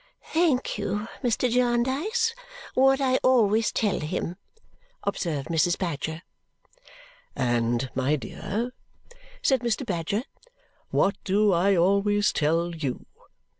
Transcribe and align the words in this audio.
"Thank 0.33 0.79
you, 0.79 1.07
Mr. 1.23 1.47
Jarndyce! 1.47 2.33
What 2.73 2.99
I 2.99 3.17
always 3.17 3.71
tell 3.71 3.99
him!" 3.99 4.37
observed 5.03 5.49
Mrs. 5.49 5.77
Badger. 5.77 6.23
"And, 7.35 7.91
my 7.93 8.15
dear," 8.15 8.73
said 9.43 9.59
Mr. 9.59 9.85
Badger, 9.85 10.23
"what 10.89 11.17
do 11.23 11.53
I 11.53 11.75
always 11.75 12.33
tell 12.33 12.73
you? 12.73 13.05